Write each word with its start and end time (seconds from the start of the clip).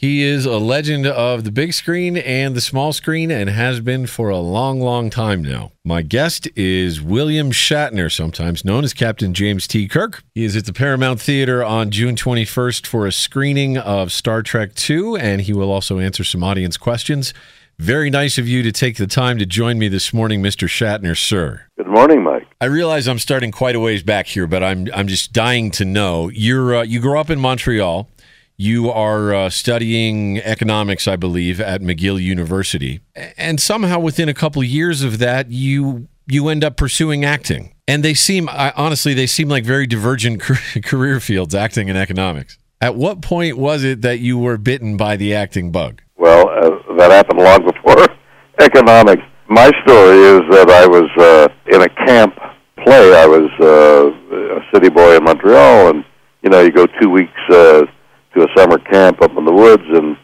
He 0.00 0.22
is 0.22 0.46
a 0.46 0.58
legend 0.58 1.08
of 1.08 1.42
the 1.42 1.50
big 1.50 1.72
screen 1.72 2.16
and 2.18 2.54
the 2.54 2.60
small 2.60 2.92
screen 2.92 3.32
and 3.32 3.50
has 3.50 3.80
been 3.80 4.06
for 4.06 4.28
a 4.28 4.38
long, 4.38 4.80
long 4.80 5.10
time 5.10 5.42
now. 5.42 5.72
My 5.84 6.02
guest 6.02 6.48
is 6.54 7.02
William 7.02 7.50
Shatner, 7.50 8.08
sometimes 8.08 8.64
known 8.64 8.84
as 8.84 8.94
Captain 8.94 9.34
James 9.34 9.66
T. 9.66 9.88
Kirk. 9.88 10.22
He 10.36 10.44
is 10.44 10.54
at 10.54 10.66
the 10.66 10.72
Paramount 10.72 11.20
Theater 11.20 11.64
on 11.64 11.90
June 11.90 12.14
21st 12.14 12.86
for 12.86 13.08
a 13.08 13.12
screening 13.12 13.76
of 13.76 14.12
Star 14.12 14.40
Trek 14.40 14.70
II, 14.88 15.18
and 15.18 15.40
he 15.40 15.52
will 15.52 15.72
also 15.72 15.98
answer 15.98 16.22
some 16.22 16.44
audience 16.44 16.76
questions. 16.76 17.34
Very 17.80 18.08
nice 18.08 18.38
of 18.38 18.46
you 18.46 18.62
to 18.62 18.70
take 18.70 18.98
the 18.98 19.08
time 19.08 19.36
to 19.38 19.46
join 19.46 19.80
me 19.80 19.88
this 19.88 20.14
morning, 20.14 20.40
Mr. 20.40 20.68
Shatner, 20.68 21.18
sir. 21.18 21.62
Good 21.76 21.88
morning, 21.88 22.22
Mike. 22.22 22.46
I 22.60 22.66
realize 22.66 23.08
I'm 23.08 23.18
starting 23.18 23.50
quite 23.50 23.74
a 23.74 23.80
ways 23.80 24.04
back 24.04 24.28
here, 24.28 24.46
but 24.46 24.62
I'm 24.62 24.86
I'm 24.94 25.08
just 25.08 25.32
dying 25.32 25.72
to 25.72 25.84
know. 25.84 26.28
You're 26.28 26.76
uh, 26.76 26.82
you 26.82 27.00
grew 27.00 27.18
up 27.18 27.30
in 27.30 27.40
Montreal. 27.40 28.08
You 28.60 28.90
are 28.90 29.32
uh, 29.32 29.50
studying 29.50 30.38
economics, 30.38 31.06
I 31.06 31.14
believe, 31.14 31.60
at 31.60 31.80
McGill 31.80 32.20
University, 32.20 32.98
and 33.36 33.60
somehow 33.60 34.00
within 34.00 34.28
a 34.28 34.34
couple 34.34 34.64
years 34.64 35.04
of 35.04 35.20
that, 35.20 35.52
you 35.52 36.08
you 36.26 36.48
end 36.48 36.64
up 36.64 36.76
pursuing 36.76 37.24
acting. 37.24 37.72
And 37.86 38.04
they 38.04 38.14
seem, 38.14 38.48
I, 38.48 38.72
honestly, 38.76 39.14
they 39.14 39.28
seem 39.28 39.48
like 39.48 39.64
very 39.64 39.86
divergent 39.86 40.42
career 40.82 41.20
fields, 41.20 41.54
acting 41.54 41.88
and 41.88 41.96
economics. 41.96 42.58
At 42.80 42.96
what 42.96 43.22
point 43.22 43.58
was 43.58 43.84
it 43.84 44.02
that 44.02 44.18
you 44.18 44.36
were 44.36 44.58
bitten 44.58 44.96
by 44.96 45.14
the 45.14 45.36
acting 45.36 45.70
bug? 45.70 46.02
Well, 46.16 46.48
uh, 46.48 46.96
that 46.96 47.12
happened 47.12 47.38
long 47.38 47.64
before 47.64 48.06
economics. 48.58 49.22
My 49.48 49.70
story 49.86 50.18
is 50.18 50.40
that 50.50 50.68
I 50.68 50.84
was 50.84 51.08
uh, 51.16 51.48
in 51.72 51.82
a 51.82 51.88
camp 52.06 52.34
play. 52.84 53.14
I 53.14 53.26
was 53.26 53.50
uh, 53.60 54.56
a 54.56 54.74
city 54.74 54.88
boy 54.88 55.16
in 55.16 55.22
Montreal, 55.22 55.90
and 55.90 56.04
you 56.42 56.50
know, 56.50 56.60
you 56.60 56.72
go 56.72 56.86
two 57.00 57.08
weeks 57.08 57.30
uh, 57.50 57.86
to 58.38 58.44
a 58.44 58.56
summer 58.56 58.78
camp 58.78 59.20
up 59.22 59.36
in 59.36 59.44
the 59.44 59.52
woods, 59.52 59.84
and 59.88 60.16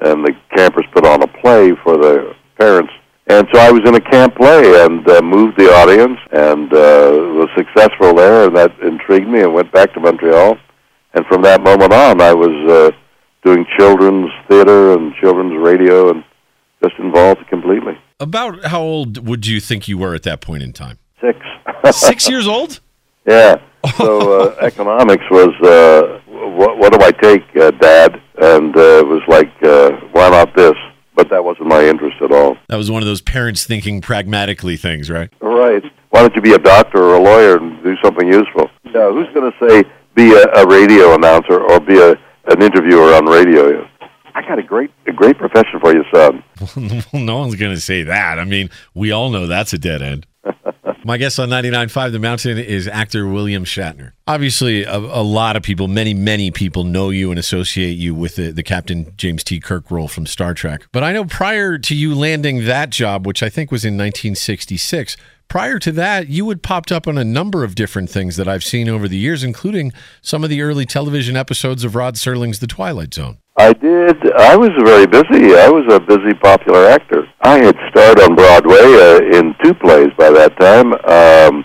and 0.00 0.24
the 0.24 0.32
campers 0.56 0.84
put 0.92 1.04
on 1.04 1.22
a 1.22 1.26
play 1.26 1.72
for 1.82 1.96
the 1.96 2.32
parents. 2.58 2.92
And 3.26 3.46
so 3.52 3.60
I 3.60 3.70
was 3.70 3.82
in 3.84 3.94
a 3.96 4.00
camp 4.00 4.36
play 4.36 4.84
and 4.84 5.06
uh, 5.10 5.20
moved 5.20 5.58
the 5.58 5.66
audience 5.66 6.18
and 6.30 6.72
uh, 6.72 7.10
was 7.34 7.48
successful 7.56 8.14
there, 8.14 8.46
and 8.46 8.56
that 8.56 8.78
intrigued 8.80 9.28
me. 9.28 9.42
And 9.42 9.52
went 9.52 9.72
back 9.72 9.92
to 9.94 10.00
Montreal, 10.00 10.56
and 11.14 11.26
from 11.26 11.42
that 11.42 11.62
moment 11.62 11.92
on, 11.92 12.20
I 12.20 12.32
was 12.32 12.70
uh, 12.70 12.90
doing 13.44 13.66
children's 13.76 14.30
theater 14.48 14.92
and 14.92 15.12
children's 15.20 15.58
radio, 15.62 16.10
and 16.10 16.24
just 16.82 16.94
involved 16.98 17.46
completely. 17.48 17.98
About 18.20 18.64
how 18.66 18.80
old 18.80 19.26
would 19.26 19.46
you 19.46 19.60
think 19.60 19.88
you 19.88 19.98
were 19.98 20.14
at 20.14 20.22
that 20.22 20.40
point 20.40 20.62
in 20.62 20.72
time? 20.72 20.98
Six. 21.20 21.38
Six 21.92 22.28
years 22.28 22.46
old? 22.46 22.80
Yeah. 23.26 23.56
So 23.96 24.40
uh, 24.40 24.56
economics 24.62 25.24
was 25.30 25.54
uh, 25.62 26.27
what, 26.58 26.76
what 26.76 26.92
do 26.92 26.98
I 27.00 27.12
take, 27.12 27.44
uh, 27.56 27.70
Dad? 27.70 28.20
And 28.40 28.76
uh, 28.76 28.98
it 28.98 29.06
was 29.06 29.22
like, 29.28 29.50
uh, 29.62 29.92
why 30.12 30.28
not 30.28 30.54
this? 30.56 30.74
But 31.14 31.30
that 31.30 31.44
wasn't 31.44 31.68
my 31.68 31.84
interest 31.84 32.16
at 32.20 32.32
all. 32.32 32.56
That 32.68 32.76
was 32.76 32.90
one 32.90 33.02
of 33.02 33.06
those 33.06 33.22
parents 33.22 33.64
thinking 33.64 34.00
pragmatically 34.00 34.76
things, 34.76 35.08
right? 35.08 35.30
Right. 35.40 35.82
Why 36.10 36.20
don't 36.20 36.34
you 36.34 36.42
be 36.42 36.52
a 36.52 36.58
doctor 36.58 37.02
or 37.02 37.14
a 37.14 37.22
lawyer 37.22 37.58
and 37.58 37.82
do 37.82 37.96
something 38.02 38.26
useful? 38.26 38.70
Yeah, 38.84 39.10
who's 39.10 39.28
going 39.34 39.50
to 39.50 39.68
say 39.68 39.84
be 40.14 40.32
a, 40.32 40.44
a 40.62 40.66
radio 40.66 41.14
announcer 41.14 41.60
or 41.60 41.80
be 41.80 41.98
a, 41.98 42.12
an 42.50 42.62
interviewer 42.62 43.14
on 43.14 43.26
radio? 43.26 43.88
I 44.34 44.42
got 44.42 44.58
a 44.58 44.62
great 44.62 44.90
a 45.08 45.12
great 45.12 45.36
profession 45.36 45.80
for 45.80 45.92
you, 45.92 46.04
son. 46.14 46.44
well, 47.12 47.22
no 47.22 47.38
one's 47.38 47.56
going 47.56 47.74
to 47.74 47.80
say 47.80 48.04
that. 48.04 48.38
I 48.38 48.44
mean, 48.44 48.70
we 48.94 49.10
all 49.10 49.30
know 49.30 49.48
that's 49.48 49.72
a 49.72 49.78
dead 49.78 50.00
end. 50.00 50.27
My 51.08 51.16
guest 51.16 51.38
on 51.38 51.48
99.5 51.48 52.12
The 52.12 52.18
Mountain 52.18 52.58
is 52.58 52.86
actor 52.86 53.26
William 53.26 53.64
Shatner. 53.64 54.12
Obviously, 54.26 54.84
a, 54.84 54.98
a, 54.98 55.24
lot 55.24 55.56
of 55.56 55.62
people, 55.62 55.88
many, 55.88 56.12
many 56.12 56.50
people 56.50 56.84
know 56.84 57.08
you 57.08 57.30
and 57.30 57.38
associate 57.38 57.92
you 57.96 58.14
with 58.14 58.36
the, 58.36 58.50
the 58.50 58.62
Captain 58.62 59.14
James 59.16 59.42
T. 59.42 59.58
Kirk 59.58 59.90
role 59.90 60.08
from 60.08 60.26
Star 60.26 60.52
Trek. 60.52 60.86
But 60.92 61.02
I 61.02 61.14
know 61.14 61.24
prior 61.24 61.78
to 61.78 61.94
you 61.94 62.14
landing 62.14 62.66
that 62.66 62.90
job, 62.90 63.26
which 63.26 63.42
I 63.42 63.48
think 63.48 63.72
was 63.72 63.86
in 63.86 63.94
1966, 63.94 65.16
prior 65.48 65.78
to 65.78 65.92
that, 65.92 66.28
you 66.28 66.46
had 66.50 66.62
popped 66.62 66.92
up 66.92 67.08
on 67.08 67.16
a 67.16 67.24
number 67.24 67.64
of 67.64 67.74
different 67.74 68.10
things 68.10 68.36
that 68.36 68.46
I've 68.46 68.62
seen 68.62 68.86
over 68.86 69.08
the 69.08 69.16
years, 69.16 69.42
including 69.42 69.94
some 70.20 70.44
of 70.44 70.50
the 70.50 70.60
early 70.60 70.84
television 70.84 71.38
episodes 71.38 71.84
of 71.84 71.94
Rod 71.94 72.16
Serling's 72.16 72.58
The 72.58 72.66
Twilight 72.66 73.14
Zone. 73.14 73.38
I 73.58 73.72
did. 73.72 74.32
I 74.36 74.56
was 74.56 74.70
very 74.84 75.06
busy. 75.06 75.56
I 75.56 75.68
was 75.68 75.84
a 75.92 75.98
busy, 75.98 76.32
popular 76.34 76.86
actor. 76.86 77.26
I 77.42 77.58
had 77.58 77.76
starred 77.90 78.20
on 78.20 78.36
Broadway 78.36 78.78
uh, 78.78 79.36
in 79.36 79.52
two 79.64 79.74
plays 79.74 80.10
by 80.16 80.30
that 80.30 80.56
time, 80.60 80.94
um, 81.10 81.64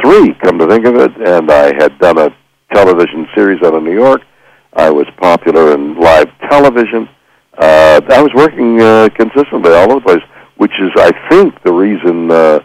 three, 0.00 0.32
come 0.44 0.60
to 0.60 0.68
think 0.68 0.86
of 0.86 0.94
it, 0.94 1.10
and 1.26 1.50
I 1.50 1.74
had 1.74 1.98
done 1.98 2.18
a 2.18 2.30
television 2.72 3.26
series 3.34 3.60
out 3.64 3.74
of 3.74 3.82
New 3.82 3.94
York. 3.94 4.20
I 4.74 4.90
was 4.90 5.06
popular 5.20 5.74
in 5.74 5.98
live 5.98 6.28
television. 6.48 7.08
Uh, 7.58 8.00
I 8.10 8.22
was 8.22 8.30
working 8.36 8.80
uh, 8.80 9.08
consistently 9.16 9.72
all 9.72 9.90
over 9.90 9.94
the 9.94 10.00
place, 10.00 10.22
which 10.58 10.72
is, 10.80 10.90
I 10.98 11.10
think, 11.30 11.60
the 11.64 11.72
reason 11.72 12.30
uh, 12.30 12.60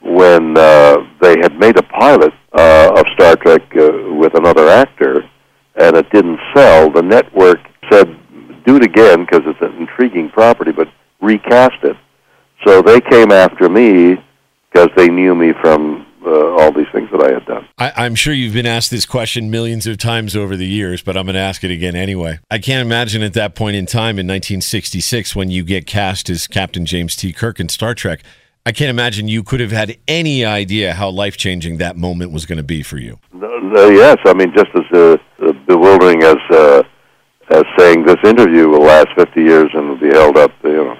when 0.00 0.56
uh, 0.56 0.96
they 1.20 1.36
had 1.42 1.58
made 1.58 1.76
a 1.76 1.82
pilot 1.82 2.32
uh, 2.54 2.92
of 2.96 3.04
Star 3.14 3.36
Trek 3.36 3.60
uh, 3.76 4.14
with 4.14 4.34
another 4.34 4.68
actor, 4.68 5.28
and 5.76 5.94
it 5.94 6.08
didn't 6.10 6.40
sell, 6.54 6.90
the 6.90 7.02
network 7.02 7.58
said, 7.92 8.64
do 8.64 8.76
it 8.76 8.84
again 8.84 9.24
because 9.24 9.42
it's 9.46 9.60
an 9.60 9.76
intriguing 9.76 10.30
property, 10.30 10.72
but 10.72 10.88
recast 11.20 11.82
it. 11.82 11.96
So 12.64 12.80
they 12.82 13.00
came 13.00 13.32
after 13.32 13.68
me 13.68 14.22
because 14.72 14.88
they 14.96 15.08
knew 15.08 15.34
me 15.34 15.52
from 15.60 16.06
uh, 16.24 16.52
all 16.56 16.72
these 16.72 16.86
things 16.92 17.10
that 17.10 17.22
I 17.22 17.32
had 17.32 17.44
done. 17.46 17.66
I, 17.78 18.06
am 18.06 18.14
sure 18.14 18.32
you've 18.32 18.54
been 18.54 18.66
asked 18.66 18.90
this 18.90 19.06
question 19.06 19.50
millions 19.50 19.86
of 19.86 19.98
times 19.98 20.36
over 20.36 20.56
the 20.56 20.66
years, 20.66 21.02
but 21.02 21.16
I'm 21.16 21.26
going 21.26 21.34
to 21.34 21.40
ask 21.40 21.64
it 21.64 21.70
again 21.70 21.96
anyway. 21.96 22.38
I 22.50 22.58
can't 22.58 22.86
imagine 22.86 23.22
at 23.22 23.34
that 23.34 23.54
point 23.54 23.76
in 23.76 23.86
time 23.86 24.18
in 24.18 24.26
1966 24.26 25.34
when 25.34 25.50
you 25.50 25.64
get 25.64 25.86
cast 25.86 26.30
as 26.30 26.46
Captain 26.46 26.86
James 26.86 27.16
T. 27.16 27.32
Kirk 27.32 27.58
in 27.58 27.68
Star 27.68 27.94
Trek. 27.94 28.22
I 28.64 28.70
can't 28.70 28.90
imagine 28.90 29.26
you 29.26 29.42
could 29.42 29.58
have 29.58 29.72
had 29.72 29.96
any 30.06 30.44
idea 30.44 30.94
how 30.94 31.10
life 31.10 31.36
changing 31.36 31.78
that 31.78 31.96
moment 31.96 32.30
was 32.30 32.46
going 32.46 32.58
to 32.58 32.62
be 32.62 32.84
for 32.84 32.96
you. 32.96 33.18
No, 33.32 33.58
no, 33.58 33.88
yes, 33.88 34.18
I 34.24 34.34
mean 34.34 34.52
just 34.54 34.70
as 34.76 34.84
uh, 34.92 35.16
bewildering 35.66 36.22
as 36.22 36.36
uh, 36.50 36.84
as 37.52 37.64
saying 37.78 38.04
this 38.04 38.16
interview 38.24 38.68
will 38.68 38.82
last 38.82 39.08
50 39.16 39.40
years 39.40 39.70
and 39.74 39.88
will 39.88 39.98
be 39.98 40.08
held 40.08 40.38
up, 40.38 40.50
you 40.64 40.72
know, 40.72 40.96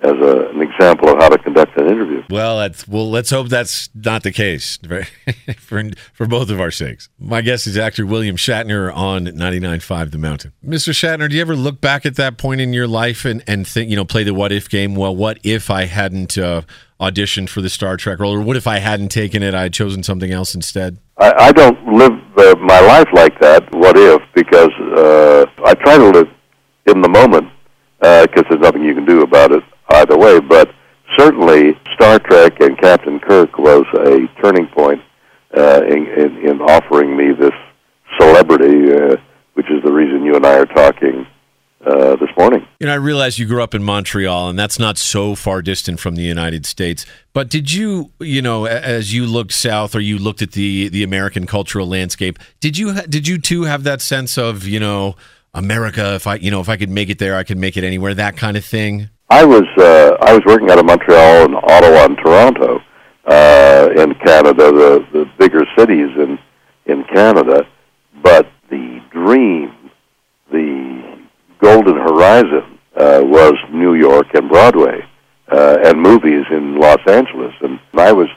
as 0.00 0.12
a, 0.12 0.48
an 0.50 0.62
example 0.62 1.10
of 1.10 1.18
how 1.18 1.28
to 1.28 1.38
conduct 1.38 1.78
an 1.78 1.86
interview. 1.86 2.22
Well, 2.30 2.58
that's, 2.58 2.88
well, 2.88 3.10
let's 3.10 3.30
hope 3.30 3.48
that's 3.48 3.90
not 3.94 4.22
the 4.22 4.32
case 4.32 4.78
for 5.58 5.84
for 6.12 6.26
both 6.26 6.50
of 6.50 6.60
our 6.60 6.70
sakes. 6.70 7.08
My 7.18 7.40
guest 7.42 7.66
is 7.66 7.76
actor 7.76 8.06
William 8.06 8.36
Shatner 8.36 8.94
on 8.94 9.26
99.5 9.26 10.10
The 10.10 10.18
Mountain. 10.18 10.52
Mr. 10.64 10.92
Shatner, 10.92 11.28
do 11.28 11.36
you 11.36 11.42
ever 11.42 11.56
look 11.56 11.80
back 11.80 12.06
at 12.06 12.16
that 12.16 12.38
point 12.38 12.60
in 12.60 12.72
your 12.72 12.86
life 12.86 13.24
and, 13.24 13.42
and 13.46 13.66
think, 13.66 13.90
you 13.90 13.96
know, 13.96 14.04
play 14.04 14.24
the 14.24 14.34
what 14.34 14.52
if 14.52 14.68
game? 14.68 14.94
Well, 14.94 15.14
what 15.14 15.38
if 15.42 15.70
I 15.70 15.84
hadn't 15.84 16.38
uh, 16.38 16.62
auditioned 17.00 17.48
for 17.48 17.60
the 17.60 17.70
Star 17.70 17.96
Trek 17.96 18.20
role, 18.20 18.34
or 18.34 18.40
what 18.40 18.56
if 18.56 18.66
I 18.66 18.78
hadn't 18.78 19.08
taken 19.08 19.42
it? 19.42 19.54
I 19.54 19.62
had 19.62 19.72
chosen 19.72 20.02
something 20.02 20.30
else 20.30 20.54
instead. 20.54 20.98
I, 21.18 21.32
I 21.32 21.52
don't 21.52 21.92
live 21.92 22.12
uh, 22.40 22.56
my 22.56 22.80
life 22.80 23.08
like 23.12 23.38
that. 23.40 23.72
What 23.74 23.96
if? 23.96 24.22
Because 24.34 24.72
uh, 24.96 25.46
I 25.64 25.74
try 25.74 25.98
to 25.98 26.10
live 26.10 26.28
in 26.86 27.02
the 27.02 27.08
moment 27.08 27.48
because 27.98 28.44
uh, 28.46 28.48
there's 28.48 28.62
nothing 28.62 28.82
you 28.82 28.94
can 28.94 29.04
do 29.04 29.22
about 29.22 29.52
it 29.52 29.62
either 29.90 30.16
way. 30.16 30.40
But 30.40 30.70
certainly, 31.18 31.78
Star 31.94 32.18
Trek 32.18 32.60
and 32.60 32.78
Captain 32.78 33.20
Kirk 33.20 33.58
was 33.58 33.84
a 33.94 34.26
turning 34.42 34.66
point 34.68 35.02
uh, 35.56 35.82
in, 35.84 36.06
in, 36.06 36.38
in 36.48 36.60
offering 36.62 37.16
me 37.16 37.32
this 37.32 37.54
celebrity, 38.18 38.92
uh, 38.92 39.16
which 39.54 39.70
is 39.70 39.82
the 39.84 39.92
reason 39.92 40.24
you 40.24 40.36
and 40.36 40.46
I 40.46 40.58
are 40.58 40.66
talking 40.66 41.26
uh, 41.84 42.16
this 42.16 42.28
morning. 42.36 42.66
You 42.78 42.86
know, 42.86 42.92
I 42.92 42.96
realize 42.96 43.38
you 43.38 43.46
grew 43.46 43.62
up 43.62 43.74
in 43.74 43.82
Montreal, 43.82 44.48
and 44.48 44.58
that's 44.58 44.78
not 44.78 44.98
so 44.98 45.34
far 45.34 45.62
distant 45.62 46.00
from 46.00 46.14
the 46.14 46.22
United 46.22 46.66
States. 46.66 47.06
But 47.32 47.48
did 47.48 47.72
you, 47.72 48.12
you 48.20 48.42
know, 48.42 48.66
as 48.66 49.14
you 49.14 49.26
looked 49.26 49.52
south 49.52 49.94
or 49.94 50.00
you 50.00 50.18
looked 50.18 50.42
at 50.42 50.52
the 50.52 50.88
the 50.88 51.02
American 51.02 51.46
cultural 51.46 51.86
landscape, 51.86 52.38
did 52.60 52.76
you 52.76 52.94
did 53.02 53.26
you 53.26 53.38
too 53.38 53.62
have 53.64 53.84
that 53.84 54.00
sense 54.00 54.36
of, 54.36 54.66
you 54.66 54.80
know, 54.80 55.16
America? 55.54 56.14
If 56.14 56.26
I, 56.26 56.36
you 56.36 56.50
know, 56.50 56.60
if 56.60 56.68
I 56.68 56.76
could 56.76 56.90
make 56.90 57.08
it 57.08 57.18
there, 57.18 57.36
I 57.36 57.44
could 57.44 57.58
make 57.58 57.76
it 57.76 57.84
anywhere. 57.84 58.14
That 58.14 58.36
kind 58.36 58.56
of 58.56 58.64
thing. 58.64 59.08
I 59.30 59.44
was 59.44 59.64
uh, 59.78 60.16
I 60.20 60.32
was 60.32 60.42
working 60.44 60.70
out 60.70 60.78
of 60.78 60.86
Montreal 60.86 61.44
and 61.44 61.54
Ottawa 61.56 62.04
and 62.04 62.18
Toronto 62.18 62.80
uh, 63.26 63.88
in 63.96 64.14
Canada, 64.16 64.72
the 64.72 65.06
the 65.12 65.30
bigger 65.38 65.64
cities 65.78 66.10
in 66.16 66.38
in 66.86 67.04
Canada. 67.04 67.66
But 68.22 68.50
the 68.68 69.00
dream, 69.10 69.72
the 70.50 71.00
golden 71.70 71.96
horizon, 71.96 72.78
uh, 72.96 73.20
was 73.22 73.54
New 73.72 73.94
York 73.94 74.26
and 74.34 74.48
Broadway 74.48 75.00
uh, 75.52 75.78
and 75.84 76.00
movies 76.00 76.44
in 76.50 76.78
Los 76.78 77.00
Angeles. 77.06 77.54
And 77.60 77.78
I 77.94 78.12
was 78.12 78.28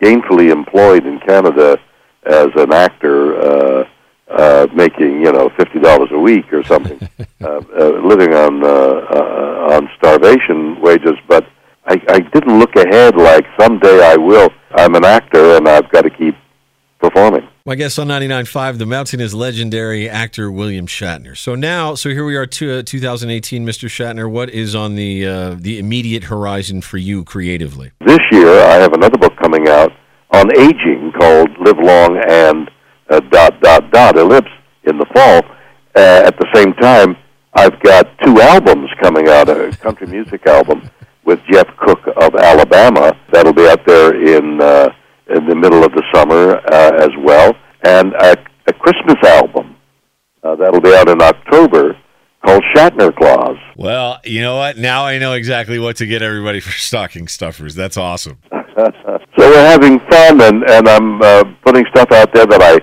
gainfully 0.00 0.50
employed 0.50 1.04
in 1.06 1.18
Canada 1.20 1.78
as 2.24 2.48
an 2.56 2.72
actor. 2.72 3.40
Uh, 3.40 3.84
uh, 4.30 4.66
making 4.74 5.22
you 5.22 5.32
know 5.32 5.48
fifty 5.56 5.78
dollars 5.78 6.10
a 6.12 6.18
week 6.18 6.52
or 6.52 6.62
something, 6.62 7.00
uh, 7.40 7.46
uh, 7.80 7.88
living 8.04 8.34
on 8.34 8.62
uh, 8.62 8.68
uh, 8.68 9.74
on 9.74 9.88
starvation 9.96 10.78
wages. 10.82 11.16
But 11.26 11.46
I, 11.86 11.94
I 12.10 12.18
didn't 12.18 12.58
look 12.58 12.76
ahead 12.76 13.16
like 13.16 13.46
someday 13.58 14.04
I 14.04 14.16
will. 14.16 14.50
I'm 14.72 14.94
an 14.96 15.06
actor 15.06 15.56
and 15.56 15.66
I've 15.66 15.90
got 15.90 16.02
to 16.02 16.10
keep 16.10 16.36
performing. 17.00 17.48
My 17.68 17.74
guest 17.74 17.98
on 17.98 18.08
99.5, 18.08 18.78
The 18.78 18.86
Mountain 18.86 19.20
is 19.20 19.34
legendary 19.34 20.08
actor 20.08 20.50
William 20.50 20.86
Shatner. 20.86 21.36
So 21.36 21.54
now, 21.54 21.94
so 21.94 22.08
here 22.08 22.24
we 22.24 22.34
are, 22.34 22.46
to, 22.46 22.78
uh, 22.78 22.82
2018, 22.82 23.66
Mr. 23.66 23.90
Shatner. 23.90 24.30
What 24.30 24.48
is 24.48 24.74
on 24.74 24.94
the 24.94 25.26
uh, 25.26 25.54
the 25.54 25.78
immediate 25.78 26.24
horizon 26.24 26.80
for 26.80 26.96
you 26.96 27.24
creatively? 27.24 27.90
This 28.00 28.20
year, 28.32 28.48
I 28.48 28.76
have 28.76 28.94
another 28.94 29.18
book 29.18 29.36
coming 29.36 29.68
out 29.68 29.92
on 30.30 30.50
aging 30.58 31.12
called 31.20 31.50
Live 31.60 31.76
Long 31.78 32.16
and 32.26 32.70
uh, 33.10 33.20
dot 33.28 33.60
dot 33.60 33.90
dot 33.90 34.16
ellipse 34.16 34.48
in 34.84 34.96
the 34.96 35.04
fall. 35.14 35.42
Uh, 35.94 36.22
at 36.24 36.38
the 36.38 36.46
same 36.54 36.72
time, 36.72 37.18
I've 37.52 37.78
got 37.82 38.08
two 38.24 38.40
albums 38.40 38.88
coming 39.02 39.28
out: 39.28 39.50
a 39.50 39.76
country 39.76 40.06
music 40.06 40.46
album 40.46 40.88
with 41.26 41.38
Jeff 41.52 41.66
Cook 41.76 42.00
of 42.16 42.34
Alabama 42.34 43.14
that'll 43.30 43.52
be 43.52 43.68
out 43.68 43.84
there 43.84 44.14
in 44.38 44.58
uh, 44.62 44.88
in 45.28 45.46
the 45.46 45.54
middle 45.54 45.84
of 45.84 45.92
the 45.92 46.02
summer 46.14 46.56
uh, 46.72 46.92
as 47.02 47.10
well, 47.22 47.54
and 47.84 48.12
a, 48.14 48.36
a 48.66 48.72
Christmas 48.72 49.16
album 49.24 49.76
uh, 50.42 50.56
that'll 50.56 50.80
be 50.80 50.94
out 50.94 51.08
in 51.08 51.20
October 51.20 51.96
called 52.44 52.62
Shatner 52.74 53.14
Claus. 53.14 53.56
Well, 53.76 54.20
you 54.24 54.40
know 54.40 54.56
what? 54.56 54.76
Now 54.78 55.04
I 55.04 55.18
know 55.18 55.32
exactly 55.32 55.78
what 55.78 55.96
to 55.96 56.06
get 56.06 56.22
everybody 56.22 56.60
for 56.60 56.70
stocking 56.78 57.28
stuffers. 57.28 57.74
That's 57.74 57.96
awesome. 57.96 58.38
so 58.52 59.20
we're 59.36 59.66
having 59.66 60.00
fun, 60.10 60.40
and 60.40 60.64
and 60.68 60.88
I'm 60.88 61.22
uh, 61.22 61.44
putting 61.64 61.84
stuff 61.90 62.12
out 62.12 62.32
there 62.32 62.46
that 62.46 62.62
I 62.62 62.80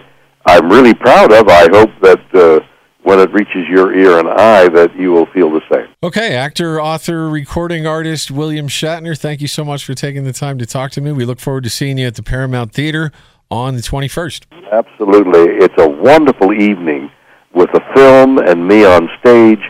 I'm 0.47 0.69
really 0.69 0.93
proud 0.93 1.31
of. 1.31 1.47
I 1.47 1.67
hope 1.71 1.89
that 2.01 2.21
uh, 2.35 2.59
when 3.05 3.19
it 3.19 3.31
reaches 3.31 3.67
your 3.69 3.95
ear 3.95 4.17
and 4.17 4.27
eye, 4.27 4.67
that 4.67 4.95
you 4.97 5.11
will 5.11 5.27
feel 5.27 5.51
the 5.51 5.61
same. 5.71 5.87
Okay, 6.01 6.35
actor, 6.35 6.81
author, 6.81 7.29
recording 7.29 7.85
artist 7.85 8.31
William 8.31 8.67
Shatner, 8.67 9.15
thank 9.15 9.41
you 9.41 9.47
so 9.47 9.63
much 9.63 9.85
for 9.85 9.93
taking 9.93 10.23
the 10.23 10.33
time 10.33 10.57
to 10.57 10.65
talk 10.65 10.89
to 10.91 11.01
me. 11.01 11.11
We 11.11 11.23
look 11.23 11.39
forward 11.39 11.65
to 11.65 11.69
seeing 11.69 11.99
you 11.99 12.07
at 12.07 12.15
the 12.15 12.23
Paramount 12.23 12.71
Theater 12.71 13.11
on 13.51 13.75
the 13.75 13.81
21st. 13.81 14.45
Absolutely. 14.71 15.53
It's 15.63 15.75
a 15.77 15.87
wonderful 15.87 16.51
evening 16.51 17.11
with 17.53 17.69
a 17.75 17.93
film 17.93 18.39
and 18.39 18.67
me 18.67 18.83
on 18.83 19.07
stage, 19.19 19.61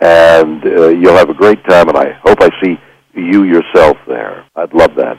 and 0.00 0.62
uh, 0.62 0.88
you'll 0.88 1.16
have 1.16 1.30
a 1.30 1.34
great 1.34 1.64
time, 1.64 1.88
and 1.88 1.96
I 1.96 2.12
hope 2.22 2.42
I 2.42 2.50
see 2.62 2.78
you 3.14 3.44
yourself 3.44 3.96
there. 4.06 4.44
I'd 4.54 4.74
love 4.74 4.90
that. 4.96 5.18